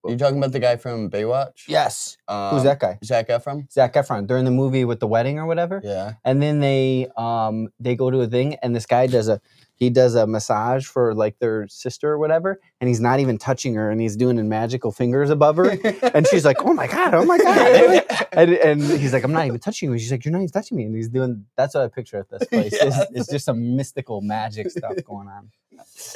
You 0.09 0.17
talking 0.17 0.39
about 0.39 0.53
the 0.53 0.59
guy 0.61 0.77
from 0.77 1.11
Baywatch? 1.11 1.69
yes. 1.69 2.17
Um, 2.29 2.55
who's 2.55 2.63
that 2.65 2.81
guy? 2.81 2.99
Zac 3.05 3.29
Efron. 3.29 3.71
zac 3.73 3.95
efron 3.95 4.27
they're 4.27 4.37
in 4.37 4.45
the 4.45 4.51
movie 4.51 4.85
with 4.85 5.01
the 5.01 5.07
wedding 5.07 5.39
or 5.39 5.47
whatever. 5.47 5.81
Yeah. 5.85 6.15
and 6.25 6.43
then 6.43 6.61
they 6.61 7.09
um 7.17 7.69
they 7.79 7.95
go 7.97 8.11
to 8.11 8.21
a 8.21 8.27
thing 8.27 8.55
and 8.63 8.75
this 8.75 8.87
guy 8.87 9.07
does 9.07 9.29
a 9.29 9.41
he 9.79 9.91
does 9.91 10.15
a 10.15 10.27
massage 10.27 10.87
for 10.87 11.15
like 11.15 11.39
their 11.39 11.69
sister 11.69 12.11
or 12.11 12.19
whatever 12.19 12.59
and 12.81 12.89
he's 12.89 13.01
not 13.01 13.21
even 13.21 13.37
touching 13.37 13.75
her 13.75 13.91
and 13.91 14.01
he's 14.01 14.17
doing 14.17 14.49
magical 14.49 14.91
fingers 14.91 15.29
above 15.29 15.57
her. 15.57 15.69
And 16.15 16.27
she's 16.27 16.45
like 16.45 16.57
oh 16.61 16.73
my 16.73 16.87
god 16.87 17.15
oh 17.15 17.25
my 17.25 17.39
god. 17.39 18.05
And, 18.33 18.51
and 18.53 18.83
he's 18.83 19.13
like 19.13 19.25
i'm 19.25 19.33
not 19.33 19.47
even 19.47 19.61
touching 19.61 19.91
you. 19.91 19.99
She's 19.99 20.11
like 20.11 20.25
you're 20.25 20.33
not 20.33 20.39
even 20.39 20.51
touching 20.51 20.77
me. 20.77 20.85
And 20.85 20.95
he's 20.95 21.09
doing 21.09 21.47
that's 21.57 21.75
what 21.75 21.85
i 21.85 21.89
picture 21.89 22.19
at 22.19 22.29
this 22.29 22.47
place. 22.53 22.73
It's, 22.73 22.97
it's 23.15 23.31
just 23.31 23.45
some 23.45 23.77
mystical 23.77 24.21
magic 24.21 24.71
stuff 24.71 24.95
going 25.05 25.29
on. 25.29 25.51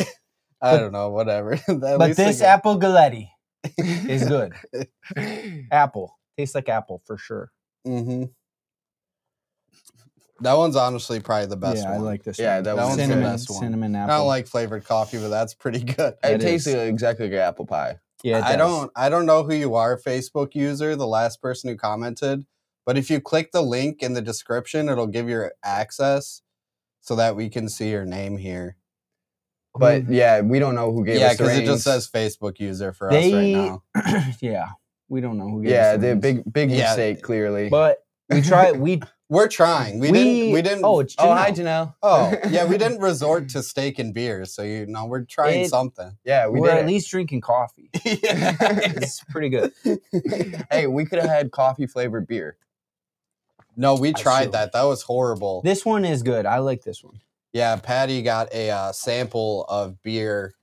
I 0.63 0.77
don't 0.77 0.93
know, 0.93 1.09
whatever. 1.11 1.55
At 1.55 1.67
but 1.81 2.17
this 2.17 2.43
apple 2.43 2.79
galletti 2.79 3.31
is 3.79 4.25
good 4.27 4.53
apple 5.71 6.19
tastes 6.39 6.55
like 6.55 6.69
apple 6.69 7.03
for 7.07 7.17
sure 7.19 7.51
Mm-hmm. 7.87 8.25
That 10.43 10.55
one's 10.55 10.77
honestly 10.77 11.21
probably 11.21 11.47
the 11.47 11.57
best 11.57 11.83
yeah 11.83 11.91
one. 11.93 12.01
i 12.01 12.03
like 12.03 12.23
this 12.25 12.39
Yeah, 12.39 12.57
one. 12.57 12.65
that 12.65 12.77
one's 12.77 12.97
the 12.97 13.17
best 13.17 13.51
one. 13.51 13.59
cinnamon 13.61 13.95
apple. 13.95 14.15
I 14.15 14.19
don't 14.19 14.27
like 14.27 14.47
flavored 14.47 14.85
coffee, 14.85 15.19
but 15.19 15.29
that's 15.29 15.55
pretty 15.55 15.81
good. 15.97 16.15
It 16.25 16.33
It 16.33 16.41
tastes 16.41 16.67
is. 16.67 16.75
exactly 16.75 17.29
like 17.29 17.39
apple 17.39 17.67
pie. 17.67 17.99
yeah 18.23 18.43
I 18.45 18.57
don't 18.57 18.91
I 18.97 19.09
don't 19.09 19.27
know 19.27 19.43
who 19.45 19.55
you 19.55 19.75
are, 19.75 19.99
Facebook 19.99 20.55
user, 20.55 20.97
the 20.97 21.07
last 21.07 21.41
person 21.43 21.69
who 21.71 21.77
commented, 21.77 22.47
but 22.87 22.97
if 22.97 23.11
you 23.11 23.21
click 23.21 23.53
the 23.53 23.63
link 23.63 24.03
in 24.03 24.15
the 24.15 24.23
description, 24.23 24.89
it'll 24.89 25.07
give 25.07 25.29
you 25.29 25.51
access 25.65 26.43
so 27.01 27.17
that 27.17 27.37
we 27.37 27.49
can 27.49 27.69
see 27.69 27.91
your 27.91 28.05
name 28.05 28.37
here. 28.39 28.77
But 29.75 30.09
yeah, 30.11 30.41
we 30.41 30.59
don't 30.59 30.75
know 30.75 30.93
who 30.93 31.05
gave 31.05 31.21
yeah, 31.21 31.29
us 31.29 31.37
the 31.37 31.45
because 31.45 31.59
it 31.59 31.65
just 31.65 31.85
says 31.85 32.09
Facebook 32.11 32.59
user 32.59 32.93
for 32.93 33.09
us 33.09 33.15
They- 33.15 33.33
right 33.55 33.83
now. 33.95 34.25
yeah, 34.41 34.69
we 35.09 35.21
don't 35.21 35.39
know 35.39 35.49
who. 35.49 35.63
Gave 35.63 35.73
Yeah, 35.73 35.93
us 35.93 36.01
the 36.01 36.17
big 36.17 36.53
big 36.53 36.71
Yeah. 36.71 36.89
mistake 36.89 37.23
clearly. 37.23 37.69
But 37.69 38.05
we 38.29 38.41
try. 38.53 38.73
We 38.73 39.01
We're 39.29 39.47
trying. 39.47 40.01
We, 40.01 40.11
didn't 40.11 40.53
we 40.53 40.61
didn't 40.61 40.85
Oh, 40.85 40.99
it's 40.99 41.15
oh, 41.19 41.33
hi 41.33 41.53
Janelle. 41.53 41.55
Janelle. 41.55 41.95
Oh. 42.03 42.35
oh, 42.45 42.49
yeah, 42.49 42.65
we 42.65 42.79
didn't 42.79 42.99
resort 43.01 43.49
to 43.51 43.63
steak 43.63 44.01
and 44.01 44.13
beer, 44.13 44.45
so 44.45 44.63
you 44.63 44.87
know 44.87 45.07
we're 45.07 45.25
trying 45.25 45.61
It- 45.61 45.69
something. 45.71 46.17
Yeah, 46.25 46.49
we 46.49 46.61
We 46.61 46.69
are 46.69 46.75
did. 46.75 46.81
at 46.81 46.87
least 46.87 47.09
drinking 47.09 47.43
coffee. 47.43 47.91
It's 48.05 49.23
pretty 49.31 49.51
good. 49.51 49.73
hey, 50.71 50.89
we 50.89 51.05
could 51.05 51.21
have 51.21 51.31
had 51.31 51.53
coffee 51.53 51.87
flavored 51.87 52.27
beer. 52.27 52.57
no, 53.77 53.95
we 53.95 54.09
I 54.09 54.13
tried 54.13 54.53
that. 54.53 54.73
That 54.73 54.83
was 54.83 55.03
horrible. 55.03 55.63
This 55.63 55.85
one 55.87 56.05
is 56.05 56.25
good. 56.25 56.45
I 56.45 56.59
like 56.59 56.83
this 56.83 57.05
one. 57.05 57.21
Yeah, 57.53 57.77
Patty 57.77 58.23
got 58.23 58.53
a 58.55 58.71
uh, 58.71 58.93
sample 58.93 59.65
of 59.69 60.01
beer 60.03 60.55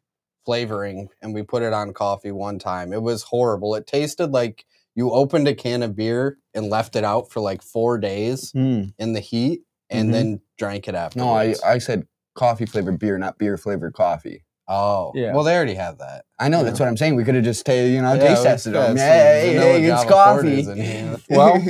flavoring, 0.46 1.10
and 1.22 1.34
we 1.34 1.44
put 1.44 1.62
it 1.64 1.74
on 1.74 1.94
coffee 1.94 2.32
one 2.32 2.60
time. 2.60 2.94
It 2.94 3.02
was 3.02 3.24
horrible. 3.24 3.76
It 3.76 3.86
tasted 3.88 4.32
like 4.32 4.66
you 4.96 5.12
opened 5.12 5.48
a 5.48 5.54
can 5.54 5.84
of 5.84 5.96
beer 5.96 6.38
and 6.54 6.70
left 6.70 6.96
it 6.96 7.04
out 7.04 7.30
for 7.30 7.42
like 7.42 7.62
four 7.62 7.98
days 7.98 8.52
in 8.56 8.94
the 9.14 9.20
heat, 9.20 9.62
and 9.90 10.10
Mhm. 10.10 10.12
then 10.14 10.42
drank 10.58 10.88
it 10.88 10.96
Mm-hmm. 10.96 11.20
No, 11.20 11.34
I. 11.34 11.56
I 11.66 11.78
said 11.80 12.08
coffee 12.36 12.66
flavored 12.66 13.00
beer, 13.00 13.18
not 13.18 13.38
beer 13.38 13.58
flavored 13.58 13.94
coffee. 13.94 14.44
oh, 14.70 15.12
Yeah. 15.16 15.34
Well, 15.34 15.44
they 15.44 15.56
already 15.56 15.76
have 15.76 15.98
that. 16.00 16.24
I 16.40 16.50
know 16.50 16.64
that's 16.64 16.80
what 16.80 16.88
I'm 16.88 16.98
saying. 16.98 17.16
We 17.16 17.24
could 17.24 17.36
have 17.36 17.44
just 17.44 17.66
ta- 17.66 17.72
you 17.74 18.02
know 18.02 18.14
Yeah, 18.14 18.28
taste 18.30 18.44
tested 18.44 18.74
yeah, 18.74 18.80
them. 18.88 18.98
some 18.98 19.06
Hey, 19.08 19.56
hey, 19.58 19.84
it's 19.92 20.04
coffee. 20.06 20.64
Porters. 20.64 21.24
Well, 21.30 21.64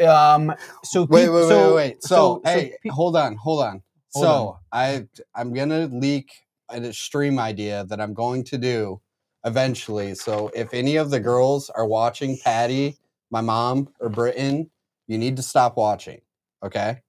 Um. 0.00 0.54
So 0.84 1.02
wait, 1.04 1.28
wait, 1.28 1.34
wait, 1.40 1.48
so- 1.48 1.74
wait, 1.74 1.88
wait. 1.90 2.02
So, 2.04 2.08
so 2.08 2.42
hey, 2.44 2.74
pe- 2.82 2.88
hold 2.90 3.16
on, 3.16 3.34
hold 3.36 3.64
on. 3.64 3.82
Hold 4.14 4.24
so 4.24 4.58
I 4.72 5.06
I'm 5.34 5.52
gonna 5.52 5.86
leak 5.92 6.30
a 6.70 6.92
stream 6.92 7.38
idea 7.38 7.84
that 7.88 8.00
I'm 8.00 8.14
going 8.14 8.44
to 8.44 8.58
do 8.58 9.00
eventually. 9.44 10.14
So 10.14 10.50
if 10.54 10.72
any 10.74 10.96
of 10.96 11.10
the 11.10 11.20
girls 11.20 11.70
are 11.70 11.86
watching 11.86 12.38
Patty, 12.42 12.96
my 13.30 13.40
mom, 13.40 13.88
or 14.00 14.08
Britain, 14.08 14.70
you 15.06 15.18
need 15.18 15.36
to 15.36 15.42
stop 15.42 15.76
watching. 15.76 16.20
Okay, 16.62 17.02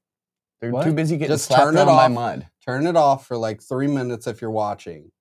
They're 0.62 0.72
What? 0.72 0.84
too 0.86 0.94
busy 0.94 1.18
getting 1.18 1.34
Just 1.34 1.46
slapped 1.46 1.63
turn 1.63 1.77
it 1.77 1.79
around 1.82 1.88
by 1.88 2.08
mud. 2.08 2.48
turn 2.63 2.86
it 2.88 2.96
off 2.96 3.25
for 3.27 3.36
like 3.38 3.62
three 3.62 3.88
minutes 3.88 4.27
if 4.27 4.41
you're 4.41 4.51
watching. 4.51 5.12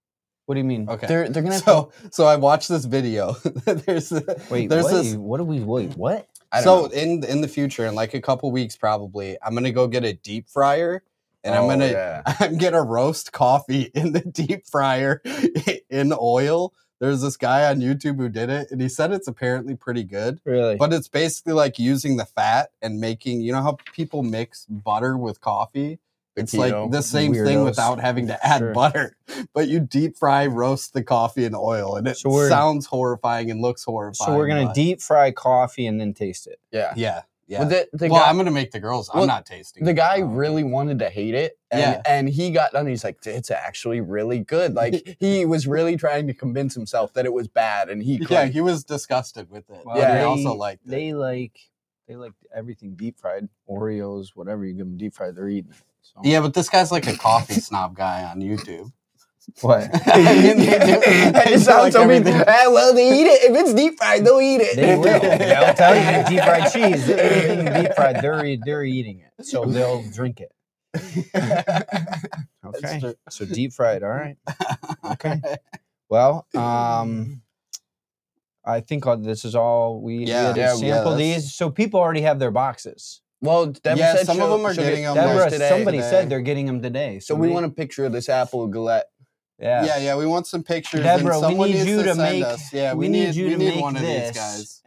what 0.46 0.54
do 0.54 0.58
you 0.60 0.64
mean? 0.64 0.88
Okay. 0.88 1.06
They're 1.06 1.28
they're 1.28 1.42
gonna 1.42 1.54
have 1.54 1.62
so 1.64 1.92
so 2.10 2.26
I 2.26 2.36
watched 2.36 2.68
this 2.68 2.84
video. 2.84 3.32
there's 3.64 4.12
Wait. 4.50 4.68
there's 4.68 4.84
what? 4.84 4.92
this 4.92 5.06
do 5.06 5.12
you- 5.12 5.20
what 5.20 5.38
do 5.38 5.44
we? 5.44 5.60
Wait. 5.60 5.96
What? 5.96 6.28
I 6.52 6.60
so 6.62 6.88
don't 6.88 6.94
know. 6.94 7.00
in 7.00 7.24
in 7.24 7.40
the 7.40 7.48
future, 7.48 7.86
in 7.86 7.94
like 7.94 8.14
a 8.14 8.20
couple 8.20 8.50
weeks, 8.50 8.76
probably, 8.76 9.36
I'm 9.42 9.54
gonna 9.54 9.72
go 9.72 9.86
get 9.88 10.04
a 10.04 10.12
deep 10.12 10.48
fryer, 10.48 11.02
and 11.48 11.56
I'm 11.56 11.64
Oh, 11.64 11.68
gonna 11.68 11.86
yeah. 11.88 12.22
I'm 12.40 12.58
gonna 12.58 12.82
roast 12.82 13.32
coffee 13.32 13.82
in 13.94 14.12
the 14.12 14.20
deep 14.20 14.66
fryer 14.66 15.20
in 15.90 16.12
oil. 16.18 16.72
There's 17.00 17.22
this 17.22 17.36
guy 17.36 17.70
on 17.70 17.78
YouTube 17.80 18.16
who 18.16 18.28
did 18.28 18.50
it, 18.50 18.72
and 18.72 18.80
he 18.80 18.88
said 18.88 19.12
it's 19.12 19.28
apparently 19.28 19.76
pretty 19.76 20.02
good. 20.02 20.40
Really? 20.44 20.74
But 20.76 20.92
it's 20.92 21.06
basically 21.08 21.52
like 21.52 21.78
using 21.78 22.16
the 22.16 22.24
fat 22.24 22.70
and 22.82 22.98
making. 23.00 23.40
You 23.40 23.52
know 23.52 23.62
how 23.62 23.78
people 23.94 24.22
mix 24.24 24.66
butter 24.66 25.16
with 25.16 25.40
coffee? 25.40 26.00
It's 26.34 26.54
like 26.54 26.72
the 26.92 27.02
same 27.02 27.34
thing 27.34 27.64
without 27.64 27.98
having 27.98 28.28
to 28.28 28.46
add 28.46 28.58
Sure. 28.60 28.72
butter, 28.72 29.16
but 29.52 29.66
you 29.66 29.80
deep 29.80 30.16
fry 30.16 30.46
roast 30.46 30.92
the 30.92 31.02
coffee 31.02 31.44
in 31.44 31.52
oil, 31.56 31.96
and 31.96 32.06
it 32.06 32.16
So 32.16 32.48
sounds 32.48 32.86
horrifying 32.86 33.50
and 33.50 33.60
looks 33.60 33.82
horrifying. 33.82 34.32
so 34.32 34.36
we're 34.36 34.46
gonna 34.46 34.66
but- 34.66 34.74
deep 34.74 35.00
fry 35.00 35.32
coffee 35.32 35.84
and 35.86 36.00
then 36.00 36.14
taste 36.14 36.46
it. 36.46 36.60
yeah. 36.70 36.92
yeah, 36.96 37.22
yeah. 37.48 37.60
Well, 37.60 37.68
the, 37.70 37.88
the 37.94 38.08
well, 38.08 38.22
guy, 38.22 38.28
I'm 38.30 38.36
gonna 38.36 38.50
make 38.52 38.70
the 38.70 38.78
girls. 38.78 39.10
I'm 39.12 39.26
not 39.26 39.46
tasting. 39.46 39.84
the 39.84 39.94
guy 39.94 40.18
really 40.18 40.62
wanted 40.62 40.98
to 41.00 41.08
hate 41.10 41.34
it, 41.34 41.58
and 41.70 41.80
Yeah. 41.80 42.02
and 42.06 42.28
he 42.28 42.50
got 42.50 42.72
done. 42.72 42.86
He's 42.86 43.02
like, 43.02 43.18
it's 43.26 43.50
actually 43.50 44.00
really 44.00 44.38
good. 44.40 44.74
Like 44.74 45.16
he 45.20 45.44
was 45.46 45.66
really 45.66 45.96
trying 45.96 46.26
to 46.28 46.34
convince 46.34 46.74
himself 46.74 47.14
that 47.14 47.24
it 47.26 47.32
was 47.32 47.48
bad, 47.48 47.88
and 47.88 48.02
he 48.02 48.18
Yeah, 48.18 48.26
couldn't. 48.26 48.52
he 48.52 48.60
was 48.60 48.84
disgusted 48.84 49.50
with 49.50 49.68
it. 49.70 49.80
Well, 49.84 49.96
yeah, 49.96 50.12
they- 50.14 50.18
he 50.20 50.24
also 50.24 50.54
liked 50.54 50.84
it. 50.86 50.90
They 50.90 51.14
like 51.14 51.58
they 52.06 52.16
like 52.16 52.32
everything 52.54 52.94
deep 52.94 53.18
fried. 53.18 53.48
Oreos, 53.68 54.28
whatever 54.34 54.64
you 54.64 54.74
give 54.74 54.86
them 54.86 54.96
deep 54.96 55.14
fried, 55.14 55.34
they're 55.34 55.48
eating. 55.48 55.72
So. 56.02 56.20
yeah, 56.24 56.40
but 56.40 56.54
this 56.54 56.68
guy's 56.70 56.90
like 56.92 57.06
a 57.06 57.16
coffee 57.16 57.54
snob 57.60 57.94
guy 57.96 58.24
on 58.24 58.40
YouTube. 58.40 58.92
What? 59.62 59.90
I 60.06 60.22
mean, 60.42 60.58
they 60.58 60.78
do- 60.78 61.00
they 61.00 61.52
it 61.54 61.60
sounds 61.60 61.66
like 61.84 61.92
so 61.92 62.00
mean. 62.06 62.18
everything. 62.26 62.42
Ah, 62.46 62.64
well, 62.70 62.94
they 62.94 63.20
eat 63.20 63.26
it 63.26 63.50
if 63.50 63.56
it's 63.56 63.74
deep 63.74 63.96
fried. 63.98 64.24
They'll 64.24 64.40
eat 64.40 64.60
it. 64.60 64.76
They 64.76 64.96
will. 64.96 65.20
They'll 65.20 65.74
tell 65.74 65.94
you 65.96 66.28
deep 66.28 66.44
fried 66.44 66.72
cheese. 66.72 67.08
Anything 67.08 67.82
deep 67.82 67.94
fried, 67.94 68.20
they're 68.22 68.56
they're 68.64 68.84
eating 68.84 69.20
it, 69.20 69.44
so 69.46 69.64
they'll 69.64 70.02
drink 70.10 70.40
it. 70.40 70.52
Okay. 72.64 73.14
So 73.30 73.46
deep 73.46 73.72
fried. 73.72 74.02
All 74.02 74.10
right. 74.10 74.36
Okay. 75.12 75.40
Well, 76.10 76.46
um, 76.54 77.40
I 78.64 78.80
think 78.80 79.04
this 79.22 79.44
is 79.46 79.54
all 79.54 80.02
we, 80.02 80.18
we 80.18 80.24
Yeah. 80.26 80.48
had 80.48 80.54
to 80.54 80.60
Yeah, 80.60 80.66
yeah, 80.66 80.74
sample 80.74 81.12
that's- 81.12 81.18
these. 81.44 81.54
So 81.54 81.70
people 81.70 81.98
already 82.00 82.20
have 82.22 82.38
their 82.38 82.50
boxes. 82.50 83.22
Well, 83.40 83.66
Deborah 83.66 83.98
Yeah, 83.98 84.16
said 84.16 84.26
some 84.26 84.36
of 84.36 84.42
she'll- 84.48 84.56
them 84.58 84.66
are 84.66 84.74
getting 84.74 85.02
get 85.02 85.08
'em, 85.10 85.14
theirs 85.14 85.28
Deborah, 85.36 85.50
today. 85.50 85.68
somebody 85.70 85.98
today. 85.98 86.10
said 86.10 86.28
they're 86.28 86.40
getting 86.40 86.66
them 86.66 86.82
today. 86.82 87.20
So 87.20 87.34
we 87.34 87.48
want 87.48 87.64
a 87.66 87.70
picture 87.70 88.04
of 88.04 88.12
this 88.12 88.28
apple 88.28 88.66
galette. 88.66 89.06
Yeah. 89.60 89.84
yeah, 89.84 89.98
yeah, 89.98 90.16
we 90.16 90.24
want 90.26 90.46
some 90.46 90.62
pictures. 90.62 91.00
Deborah, 91.02 91.34
and 91.34 91.42
we 91.42 91.48
someone 91.48 91.68
need 91.70 91.74
needs 91.76 91.86
you 91.88 91.96
to, 91.98 92.02
to 92.04 92.14
send 92.14 92.18
make- 92.40 92.44
us. 92.44 92.72
Yeah, 92.72 92.92
we 92.94 93.06
we, 93.06 93.08
need 93.08 93.26
need 93.26 93.34
you 93.34 93.44
we 93.46 93.50
to 93.52 93.56
need 93.58 93.74
make 93.74 93.80
one 93.82 93.96
of 93.96 94.02
this. 94.02 94.28
these 94.28 94.36
guys. 94.36 94.82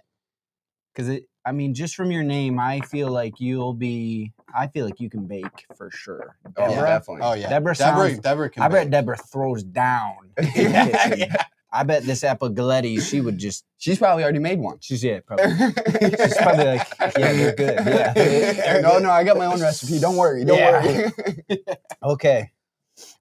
Because 0.93 1.09
it, 1.09 1.25
I 1.45 1.51
mean, 1.51 1.73
just 1.73 1.95
from 1.95 2.11
your 2.11 2.23
name, 2.23 2.59
I 2.59 2.79
feel 2.81 3.09
like 3.09 3.39
you'll 3.39 3.73
be. 3.73 4.31
I 4.53 4.67
feel 4.67 4.85
like 4.85 4.99
you 4.99 5.09
can 5.09 5.25
bake 5.27 5.65
for 5.75 5.89
sure. 5.91 6.37
Oh, 6.57 6.67
Deborah, 6.69 6.87
definitely. 6.87 7.23
Oh 7.23 7.33
yeah, 7.33 7.49
Deborah 7.49 7.75
Deborah, 7.75 8.09
sounds- 8.09 8.19
Deborah 8.19 8.49
can. 8.49 8.63
I 8.63 8.67
bet 8.67 8.85
bake. 8.85 8.91
Deborah 8.91 9.17
throws 9.17 9.63
down. 9.63 10.15
yeah, 10.55 11.15
yeah. 11.15 11.35
I 11.73 11.83
bet 11.83 12.03
this 12.03 12.23
Apple 12.25 12.49
Epigaletti, 12.49 13.01
she 13.01 13.21
would 13.21 13.37
just. 13.37 13.63
She's 13.77 13.97
probably 13.97 14.23
already 14.23 14.39
made 14.39 14.59
one. 14.59 14.77
She's 14.81 15.03
it. 15.05 15.25
Probably. 15.25 15.45
She's 15.47 16.37
probably 16.41 16.65
like, 16.65 16.87
yeah, 17.17 17.31
you're 17.31 17.53
good. 17.53 17.77
Yeah. 17.85 18.79
no, 18.83 18.99
no, 18.99 19.09
I 19.09 19.23
got 19.23 19.37
my 19.37 19.45
own 19.45 19.61
recipe. 19.61 19.99
Don't 19.99 20.17
worry. 20.17 20.43
Don't 20.43 20.57
Yeah. 20.57 21.09
worry. 21.49 21.57
Okay. 22.03 22.51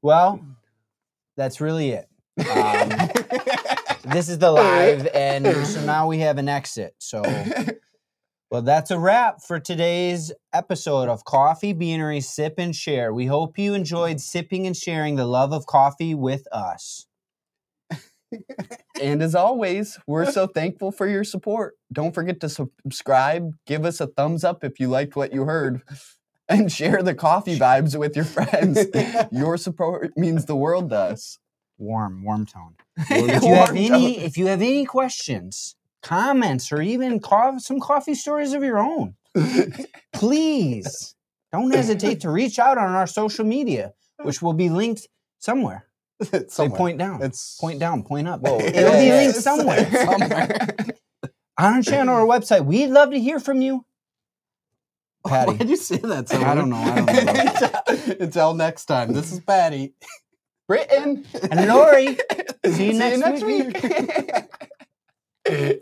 Well, 0.02 0.44
that's 1.40 1.60
really 1.60 1.90
it. 1.90 2.06
Um, 2.40 2.88
this 4.12 4.28
is 4.28 4.38
the 4.38 4.50
live, 4.50 5.06
and 5.14 5.46
so 5.66 5.84
now 5.84 6.06
we 6.06 6.18
have 6.18 6.38
an 6.38 6.48
exit. 6.48 6.94
So, 6.98 7.22
well, 8.50 8.62
that's 8.62 8.90
a 8.90 8.98
wrap 8.98 9.42
for 9.42 9.60
today's 9.60 10.32
episode 10.54 11.08
of 11.08 11.24
Coffee 11.24 11.74
Beanery 11.74 12.20
Sip 12.20 12.54
and 12.58 12.74
Share. 12.74 13.12
We 13.12 13.26
hope 13.26 13.58
you 13.58 13.74
enjoyed 13.74 14.20
sipping 14.20 14.66
and 14.66 14.76
sharing 14.76 15.16
the 15.16 15.26
love 15.26 15.52
of 15.52 15.66
coffee 15.66 16.14
with 16.14 16.46
us. 16.52 17.06
And 19.02 19.22
as 19.22 19.34
always, 19.34 19.98
we're 20.06 20.30
so 20.30 20.46
thankful 20.46 20.92
for 20.92 21.08
your 21.08 21.24
support. 21.24 21.74
Don't 21.90 22.14
forget 22.14 22.38
to 22.40 22.50
subscribe, 22.50 23.54
give 23.66 23.86
us 23.86 23.98
a 24.00 24.06
thumbs 24.06 24.44
up 24.44 24.62
if 24.62 24.78
you 24.78 24.88
liked 24.88 25.16
what 25.16 25.32
you 25.32 25.44
heard, 25.44 25.80
and 26.50 26.70
share 26.70 27.02
the 27.02 27.14
coffee 27.14 27.58
vibes 27.58 27.98
with 27.98 28.14
your 28.16 28.24
friends. 28.26 28.86
Your 29.32 29.56
support 29.56 30.12
means 30.16 30.44
the 30.46 30.56
world 30.56 30.90
to 30.90 30.96
us. 30.96 31.38
Warm, 31.78 32.22
warm 32.24 32.44
tone. 32.44 32.74
If 33.10 33.42
you 33.42 33.54
have 33.54 33.70
any, 33.70 34.18
if 34.18 34.36
you 34.36 34.46
have 34.48 34.60
any 34.60 34.84
questions, 34.84 35.76
comments, 36.02 36.70
or 36.72 36.82
even 36.82 37.20
co- 37.20 37.56
some 37.58 37.80
coffee 37.80 38.14
stories 38.14 38.52
of 38.52 38.62
your 38.62 38.78
own, 38.78 39.14
please 40.12 41.14
don't 41.52 41.72
hesitate 41.72 42.20
to 42.20 42.30
reach 42.30 42.58
out 42.58 42.78
on 42.78 42.90
our 42.90 43.06
social 43.06 43.44
media, 43.44 43.92
which 44.22 44.42
will 44.42 44.52
be 44.52 44.68
linked 44.68 45.08
somewhere. 45.38 45.86
It's 46.20 46.54
somewhere. 46.54 46.76
point 46.76 46.98
down, 46.98 47.22
It's 47.22 47.56
point 47.58 47.78
down, 47.80 48.02
point 48.02 48.28
up. 48.28 48.40
Whoa, 48.42 48.58
It'll 48.60 48.92
be 48.92 49.10
linked 49.10 49.36
somewhere. 49.36 49.90
somewhere. 49.90 50.76
on 51.58 51.74
our 51.76 51.82
channel 51.82 52.14
or 52.16 52.26
website. 52.26 52.66
We'd 52.66 52.88
love 52.90 53.10
to 53.12 53.18
hear 53.20 53.40
from 53.40 53.62
you. 53.62 53.84
Patty. 55.26 55.52
Why'd 55.52 55.68
you 55.68 55.76
say 55.76 55.96
that? 55.98 56.28
So 56.28 56.40
I 56.42 56.54
don't 56.54 56.70
know. 56.70 56.76
I 56.76 56.94
don't 57.00 57.06
know. 58.06 58.14
Until 58.20 58.54
next 58.54 58.86
time, 58.86 59.12
this 59.12 59.32
is 59.32 59.40
Patty, 59.40 59.94
Britain, 60.68 61.26
and 61.50 61.66
Lori. 61.68 62.16
See 62.66 62.86
you 62.86 62.92
See 62.92 62.98
next, 62.98 63.16
you 63.16 63.24
next 63.24 63.42
week. 63.44 64.46
week. 65.48 65.80